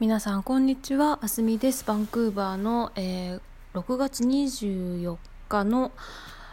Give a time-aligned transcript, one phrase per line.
[0.00, 1.18] 皆さんこんにちは。
[1.20, 1.84] あすみです。
[1.84, 5.18] バンクーバーの、えー、6月24
[5.50, 5.92] 日の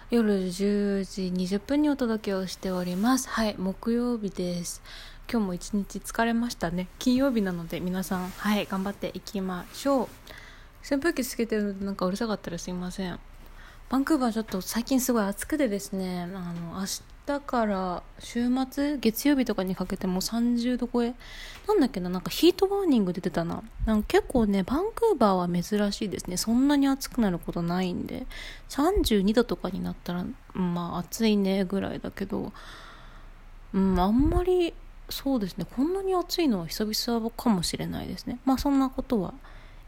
[0.09, 3.29] 夜10時20分にお届けをしております。
[3.29, 4.81] はい木曜日です。
[5.31, 6.89] 今日も一日疲れましたね。
[6.99, 10.07] 金曜日なので皆さんはい頑張っていきましょう。
[10.85, 13.17] 扇風機つけてるのでなんかうるさかったらすいません。
[13.87, 21.13] バンクーバーちょっと最近すごい暑くてですねあの明日だから週末月曜日とかにかけても30度超え。
[21.67, 23.63] なんだっけななんかヒートワーニング出てたな。
[23.85, 26.37] なんか結構ねバンクーバーは珍しいですね。
[26.37, 28.25] そんなに暑くなることないんで。
[28.69, 32.53] 32度とかになったらまあ暑いねぐらいだけど。
[33.73, 34.73] うんあんまり
[35.09, 35.65] そうですね。
[35.75, 38.39] こんなに暑いのは久々かもしれないですね。
[38.45, 39.33] まあそんなことは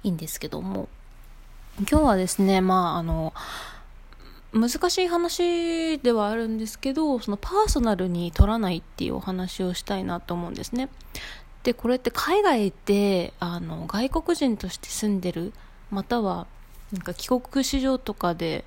[0.03, 0.89] いいんですけども。
[1.89, 3.33] 今日はですねまああの
[4.51, 10.89] 難しい話ではあるんですけどそのパーソナルに取らないっていうお話をしたいなと思うんですね。
[11.63, 15.53] でこれって海外であの外国人として住んでる
[15.91, 16.47] または
[16.91, 18.65] なんか帰国子女とかで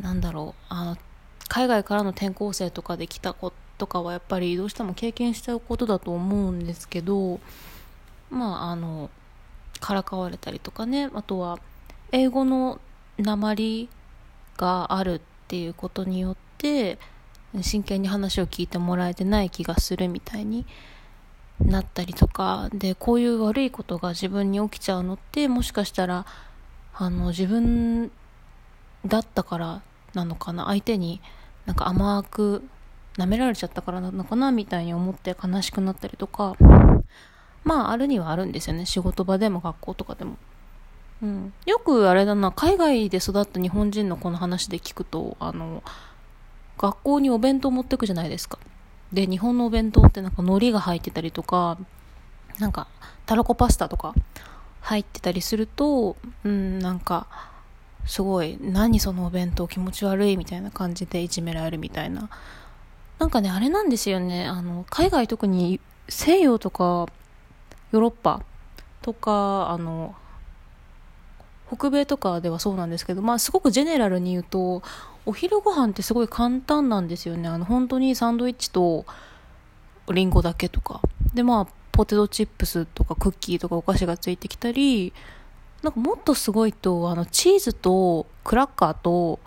[0.00, 0.96] なんだろうあの
[1.48, 7.40] 海外からの転校生とかで来た子とかはやっぱりどうしても経験しちゃうことだと思うんですけど
[8.30, 9.10] まああの
[9.80, 11.58] からかわれたりとかねあとは
[12.12, 12.80] 英語の
[13.18, 13.88] 鉛
[14.56, 16.98] があるっていうことによって
[17.62, 20.66] 真剣に話を聞いてもらえてない気がするみたいに
[21.60, 22.68] なったりとか。
[22.72, 26.26] でこういう悪いことが自分に起きちゃうのってもしかしたら
[26.94, 28.10] あの自分
[29.06, 29.82] だったから
[30.14, 30.66] なのかな？
[30.66, 31.20] 相手に
[31.66, 32.62] なんか甘く
[33.16, 34.50] 舐められちゃったからなのかな？
[34.50, 36.56] みたいに思って悲しくなったりとか。
[37.62, 38.84] まああるにはあるんですよね。
[38.84, 40.36] 仕事場でも学校とかでも。
[41.24, 45.82] うん、よくあれだな海外で育った日本人のこの話で聞くとあの
[46.76, 48.58] 学校にお弁当持ってくじゃないですか。
[49.10, 51.78] で日本のお弁当ってなんか海苔が入ってたりとか
[52.58, 52.88] なんか
[53.24, 54.14] たらこパスタとか
[54.82, 57.26] 入ってたりするとうんなんか
[58.04, 62.28] すごい何そのお弁当気持ち悪いみたいな感じでいじめられるみたいな。
[63.18, 64.46] なんかねあれなんですよね。
[64.46, 67.06] あの海外特に西洋とか
[67.92, 68.42] ヨーロッパ
[69.00, 70.14] とかあの
[71.76, 74.82] 北米とかではそうなんですけど、まあ、すごくジェネラルに言うと
[75.26, 77.48] お昼ご飯ってすごい簡単なんですよね。
[77.48, 79.06] あの本当にサンドイッチと
[80.12, 81.00] リンゴだけとか。
[81.32, 85.12] でまあポテトチップスとかクッキーとかお菓子がついてきたり
[85.82, 89.38] なんかもっとすごいとあのチーズとクラッカーと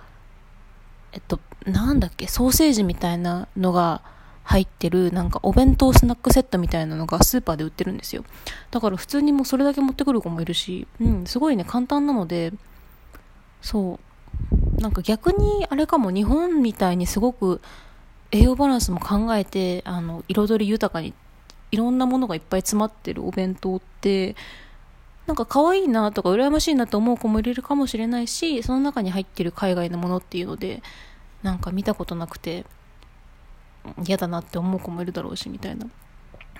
[1.12, 4.02] えっとなんだっけソーセージみたいなのが
[4.48, 8.24] 入ってるなんかお弁当スナックセットみたいなのがスーパーで売ってるんですよ。
[8.72, 12.54] だから普通にもうそれだけ持ってくる子もいるしうんすごいね簡単なので
[13.62, 14.00] そ
[14.80, 14.82] う。
[14.82, 17.60] なんか逆にあれかも日本みたいにすごく
[18.32, 21.14] 栄養バランスも考えてあの彩り豊かに
[21.72, 24.38] いろんなものがいっぱい詰まってるお弁当って
[25.26, 30.82] なんか可愛いなとか羨ましいなと思う子もいるかもしれないしその中に入ってる海外のものっていうので
[31.44, 32.66] なんか見たことなくて。
[34.06, 35.88] 嫌だなって思う子もいるだろうしみたいな。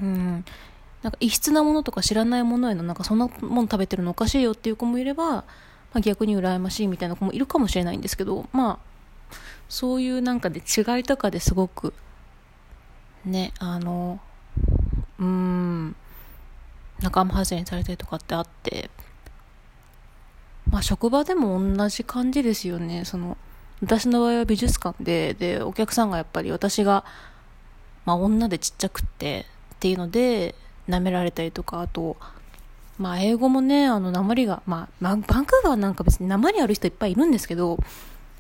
[0.02, 0.46] うん。
[1.04, 5.46] なんか異質なものとか知らないものへのなんかそんなもの食べてるのおかしいよっていう子もいれば、ま
[5.94, 9.36] あ、逆に羨ましいみたいな子もいるかもしれないんですけどまあ
[9.70, 11.94] そういうなんかで違いとかですごく
[13.26, 14.20] ねあの
[15.20, 15.96] うん
[17.00, 18.90] 仲間外れにされたりとかってあって
[20.70, 23.06] まあ職場でも同じ感じですよね。
[23.06, 23.38] その
[23.82, 27.06] 私の場合は美術館で、で、お客さんがやっぱり私が、
[28.06, 29.46] まあ女でちっちゃくって
[29.76, 30.56] っていうので、
[30.90, 32.18] 舐められたりとか、あと、
[32.98, 37.78] まあ英語もね、あの、鉛が、まあ、バンクーバーなんか別に鉛ある人いっぱいいるんですけど、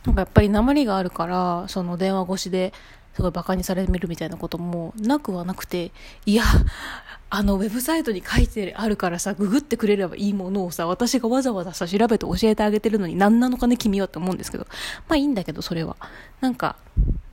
[0.06, 2.74] なんかやっぱり鉛があるから、その電話越しで
[3.18, 5.92] すごい馬鹿にされるみたいなこともなくはなくて、
[6.28, 6.44] いや、
[7.32, 14.68] あの、ウェブサイトに書いてあるからさ、ググってくれればいいものをさ、私がわざわざさ、調べて教えてあげてるのに何なのかね、君はって思うんですけど。
[15.10, 15.96] まあいいんだけど、それは。
[16.42, 16.76] なんか、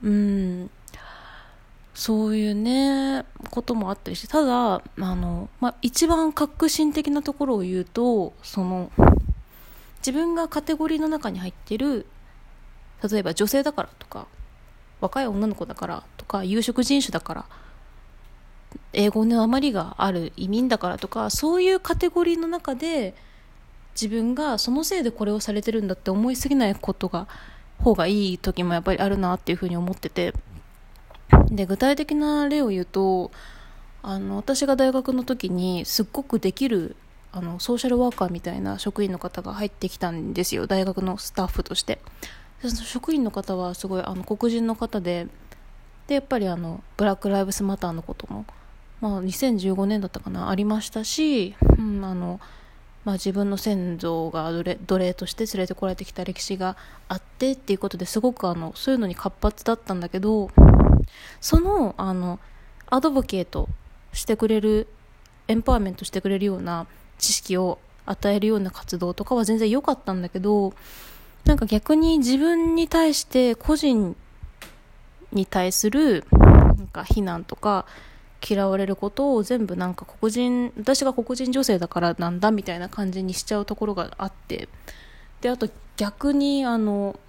[0.01, 0.71] うん、
[1.93, 8.91] そういうね、こともあったりして、ただ、あの、まあ一番革新的なところを言うと、その、
[9.99, 12.07] 自分がカテゴリーの中に入ってる、
[13.07, 14.25] 例えば女性だからとか、
[15.01, 17.45] 若い女の子だからとか、有色人種だから、
[18.93, 23.13] 英語の余りがある移民だからとかそういうカテゴリーの中で
[23.93, 27.27] 自分がそのせいでこれをされてるんだって思いすぎないことが
[27.79, 30.33] 方がいい時もやっぱりあるなっていうふうに思ってて。
[31.47, 33.31] で具体的な例を言うと
[34.03, 36.95] あの私が大学の時にすっごくできる
[37.31, 40.67] あのソーシャルワーカーみたいな職員の方が入ってきたんですよ。
[40.67, 41.99] 大学のスタッフとして。
[42.69, 45.27] 職員の方はすごいあの黒人の方で
[46.07, 48.45] でやっぱりあのブラック・ライブスマターのことも
[49.01, 52.39] まあ、2015年だったかなありましたし、うんあの
[53.03, 56.75] まあ、自分の先祖が奴隷として連れてこられてきた歴史が
[57.07, 60.49] あってっていうことですごくあのそういうのに活発だったんだけど
[61.39, 62.39] そのあの
[62.87, 63.69] アドボケート
[64.13, 64.87] してくれる
[65.47, 66.87] エンパワーメントしてくれるような
[67.19, 67.77] 知識を
[68.07, 70.73] 与えるような活動とかは全然良かったんだけど
[71.45, 74.15] なんか逆に自分に対して個人
[75.31, 77.85] に対するなんか非難とか
[78.47, 84.69] 嫌われることを全部なんか黒人私が黒人女性だからなんだみたいな感じにしちゃうところがあって。
[85.41, 87.19] であと逆にあの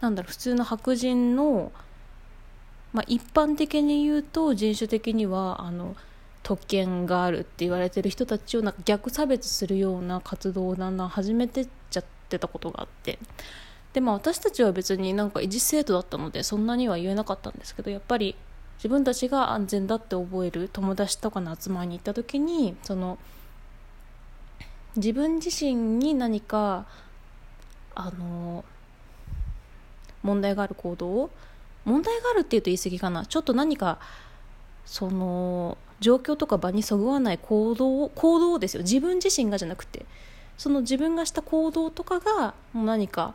[0.00, 1.72] なんだろう普通の白人の、
[2.92, 5.96] まあ、一般的に言うと人種的にはあの
[6.42, 13.18] 特権があるって言われてる人たちをなんか逆差別するような活動をだんだん始めてっちゃってってたことがあって。
[13.92, 18.36] でまあ私たちは別になんか維持生徒だったのでそんなには言えなかったんですけどやっぱり
[18.78, 23.18] 自分たちが安全だって覚える友達とかの集まりに行った時にその
[24.96, 26.86] 自分自身に何か
[27.94, 28.64] あの
[30.22, 31.30] 問題がある行動を
[31.84, 33.26] 問題があるっていうと言い過ぎかな。
[33.26, 33.98] ちょっと何か
[34.84, 38.82] その状況とか場にそぐわない行動を行動ですよ。
[38.82, 40.06] 自分自身がじゃなくて。
[40.60, 43.32] その自分がした行動とかがもう何か、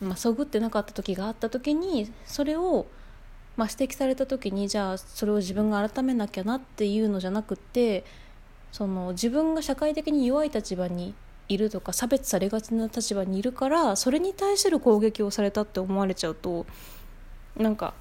[0.00, 2.86] まあ、そぐってなかった時があった時にそれを
[3.56, 8.04] まあ、指摘された時にじゃあそれを自分が改めなきゃなっていうのじゃなくて
[8.70, 11.12] その自分が社会的に弱い立場に
[11.48, 16.64] いるとか差別されがちな立場にいるからそれに対する攻撃をされたって思われちゃうと
[17.56, 17.92] なんか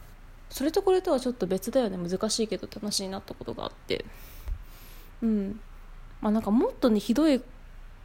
[0.52, 1.98] それとこれとはちょっと別だよね。
[1.98, 4.06] 難しいけど楽しいなったことがあって。
[5.22, 5.60] うん。
[6.22, 7.42] まあなんかもっとねひどい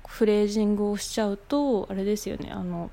[0.07, 2.51] フレージングをしちゃうとあれですよね。
[2.53, 2.91] あの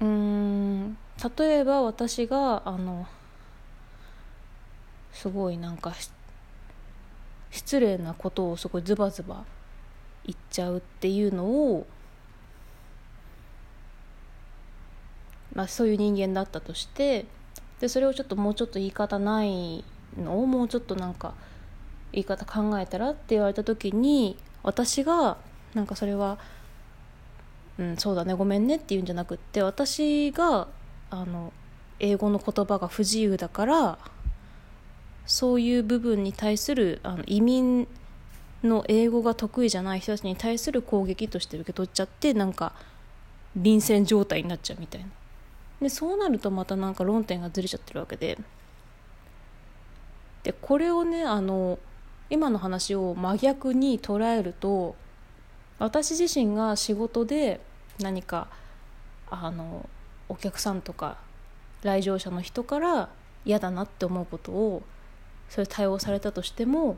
[0.00, 0.96] うん
[1.38, 3.06] 例えば私があの
[5.12, 5.94] すごいなんか
[7.50, 9.44] 失礼なことをすごいズバズバ
[10.24, 11.86] 言っちゃうっていうのを、
[15.54, 17.26] まあ、そういう人間だったとして
[17.80, 19.84] でそれをちょっともうちょっと言い方ない
[20.18, 21.34] のをもうちょっとなんか
[22.12, 25.38] 言い方考えたらって言われた時に私が
[25.74, 26.38] なんかそれは、
[27.78, 30.68] うん、そうだねごめんねって言うんじゃなくって私が
[31.10, 31.52] あの
[31.98, 33.98] 英語の言葉が不自由だから
[35.26, 37.86] そういう部分に対するあの移民
[38.64, 42.72] の英語が得意じゃない人たちに対する攻撃として受け取っちゃってなんか
[43.56, 45.06] 臨戦状態になっちゃうみたいな。
[45.80, 48.38] でそうなるとまたなんか論点がずれちゃってるわけで。
[50.42, 51.78] でこれをねあの
[52.30, 54.94] 今の話を真逆に捉えると
[55.78, 57.60] 私自身が仕事で
[58.00, 58.48] 何か
[59.28, 59.88] あの
[60.28, 61.18] お客さんとか
[61.82, 63.08] 来場者の人から
[63.44, 64.82] 嫌だなって思うことを
[65.48, 66.96] それ対応されたとしても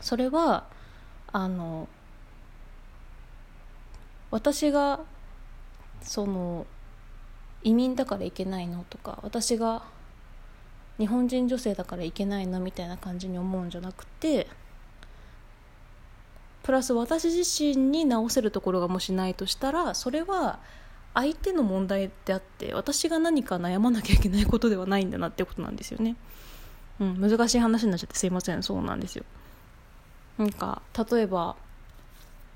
[0.00, 0.64] それは
[1.32, 1.88] あの
[4.30, 5.00] 私が
[6.02, 6.66] その
[7.62, 9.82] 移民だからいけないのとか私が
[11.00, 14.46] 日本人女性だからいけないのみたいな感じに思うんじゃなくて
[16.62, 20.60] プラス私自身に直せるところがもしないとしたらそれは
[21.14, 26.16] 相手の問題であって私が何か悩まなきゃいけないことではないんだなってことなんですよね。
[27.00, 29.24] うん、難しい話になっちゃってすいませんそうなんですよ。
[30.36, 31.56] なんか例えば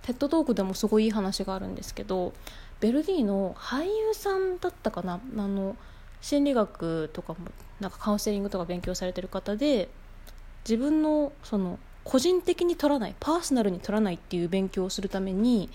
[0.02, 2.34] テッドトークでもすごいいい話があるんですけど
[2.78, 5.14] ベルギーの俳優さんだったかな？
[5.14, 5.76] あの
[6.24, 7.40] 心理学とかも
[7.80, 9.90] なんかカウンセリングとか勉強されてる方で
[10.66, 15.68] 自分のその個人的に取らないパーソナルに取らないっていう勉強をするために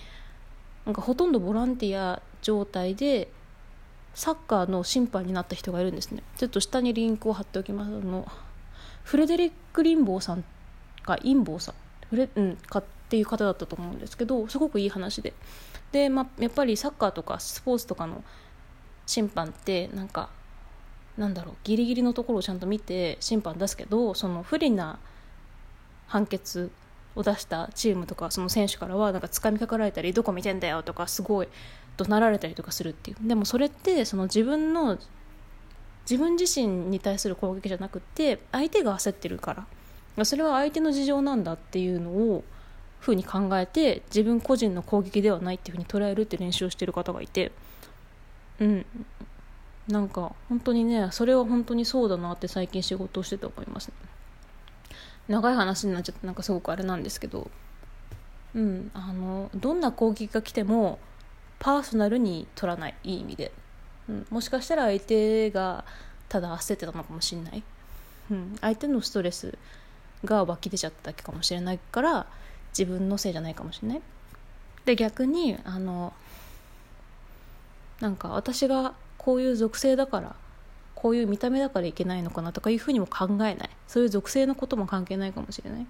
[0.86, 3.30] なんかほとんどボランティア状態で
[4.16, 6.24] サッカーの審判になった人がいるんですね。
[6.36, 7.86] ちょっと下にリンクを貼っておきます。
[7.86, 8.26] あの
[9.04, 10.42] フレデリック・リンボーさん
[11.04, 11.74] かインボーさん。
[12.08, 15.32] フレ、うん、かっていう方だったと思うんですけどすごくいい話で。
[15.92, 18.24] で、まあ、やっぱりサッカーとかスポーツとかの
[19.06, 20.28] 審判ってなんか
[21.18, 24.98] なんだろうギリギリのところをちゃんと見て審判出すけどその不利な
[26.06, 26.70] 判決
[27.14, 31.48] を出したチームとかその選手からはなんか掴みかかられたりどこ見てんだよとかすごい
[31.96, 33.28] 怒鳴られたりとかするっていう。
[33.28, 34.98] でもそれってその自分の
[36.08, 39.66] 自分自身に対する攻撃じゃなくて相手が焦ってるか
[40.16, 40.24] ら。
[40.24, 42.44] それは相手の事情なんだっていうのを
[42.98, 47.52] ふうに考えて自分個人の攻撃ではないっていうふうに捉えるって練習をしてる方がいて。
[48.60, 48.86] うん。
[49.92, 53.94] なんか本当にねそれは本当にそうだなって最近仕事をしてて思いますね。
[55.28, 57.50] 長い話になっちゃってなんかすごくあれなんですけど。
[58.54, 60.98] うんあのどんな攻撃が来ても
[61.58, 63.52] パーソナルに取らないいい意味で、
[64.08, 65.84] うん、もしかしたら相手が
[66.28, 67.62] ただ焦ってたのかもしれない、
[68.30, 69.56] うん、相手のストレス
[70.24, 72.26] が湧き出ちゃっただけかもしれないから
[72.76, 74.02] 自分のせいじゃないかもしれない。
[74.84, 76.12] で逆にあの
[78.00, 80.34] なんか私がこういう属性だから
[80.94, 83.70] こういう見た目だからいけないのかなとかいうふうにも考えない。
[83.86, 85.86] そういう属性のことも関係ないかもしれない。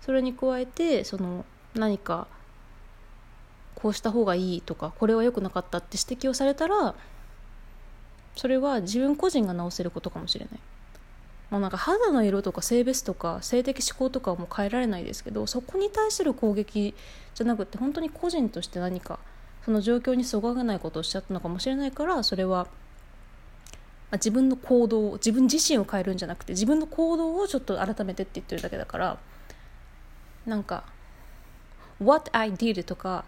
[0.00, 2.26] それに加えてその何か
[3.76, 6.96] こうした方がいいとかこれは良くなかったって指摘をされたら
[8.34, 10.60] それは自分個人が直せることかもしれない。
[11.50, 16.94] まあ、なんか肌の色とか性別とか性的思考とかはもう変えられないですけどそこに対する攻撃
[17.34, 19.18] じゃなくて本当に個人として何か
[19.64, 22.66] その状況にそぐわないことをしちゃったのかもしれないからそれは、
[24.12, 29.18] 自分の行動自分自身を変えるんじゃなくて自分の行動をちょっと改めてって言ってるだけだから
[30.46, 30.84] なんか
[32.02, 33.24] 「What I did」とか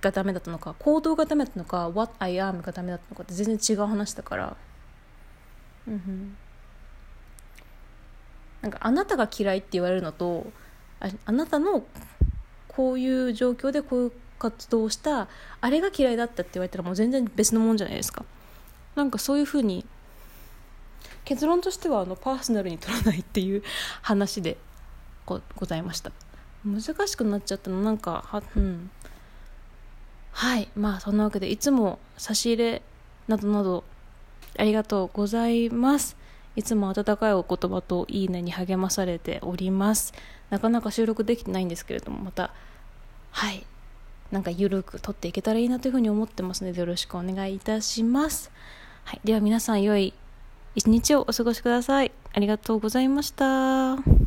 [0.00, 4.56] がダメだったのか行動がダメだったのか「What I am」がダメだったのかって全然違う話だから。
[5.86, 6.36] うん
[8.60, 10.46] なんかあなたが嫌いって言われるのと
[11.26, 11.84] あなたの
[12.68, 14.12] こういう状況でこういう
[14.42, 15.28] 活動した
[15.60, 18.24] あれが嫌いだったって言われたらもう全然別のもんじゃないですか。
[18.96, 19.86] なんかそういうふうに
[21.24, 23.62] 結論としてはあのパーソナルに取らないっていう
[24.02, 24.56] 話で
[25.26, 26.10] ごございました。
[26.64, 27.82] 難しくなっちゃったの。
[27.82, 28.90] なんかはうん。
[30.32, 30.68] はい。
[30.74, 32.82] まあそんなわけでいつも差し入れ
[33.28, 33.84] などなど
[34.58, 36.16] ありがとうございます。
[36.56, 40.12] いつも温かいお言葉といいねに励まされております。
[40.50, 42.52] なかなか収録できてないんですけれどもまた
[43.30, 43.64] はい。
[44.32, 48.50] なんかゆるく撮っていけたらいいなというふうに思ってますのでよろしくお願いいたします、
[49.04, 50.14] はい、では皆さん良い
[50.74, 52.12] 一日をお過ごしください。
[52.32, 54.22] ありがとうございました。